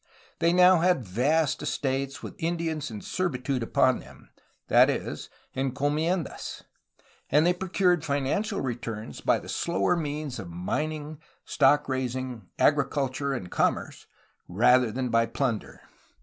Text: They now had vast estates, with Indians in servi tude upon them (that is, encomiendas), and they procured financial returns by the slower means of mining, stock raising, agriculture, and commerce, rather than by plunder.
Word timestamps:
They 0.39 0.51
now 0.51 0.79
had 0.79 1.05
vast 1.05 1.61
estates, 1.61 2.23
with 2.23 2.33
Indians 2.39 2.89
in 2.89 3.01
servi 3.01 3.37
tude 3.37 3.61
upon 3.61 3.99
them 3.99 4.31
(that 4.67 4.89
is, 4.89 5.29
encomiendas), 5.55 6.63
and 7.29 7.45
they 7.45 7.53
procured 7.53 8.03
financial 8.03 8.61
returns 8.61 9.21
by 9.21 9.37
the 9.37 9.47
slower 9.47 9.95
means 9.95 10.39
of 10.39 10.49
mining, 10.49 11.19
stock 11.45 11.87
raising, 11.87 12.49
agriculture, 12.57 13.31
and 13.35 13.51
commerce, 13.51 14.07
rather 14.47 14.91
than 14.91 15.09
by 15.09 15.27
plunder. 15.27 15.81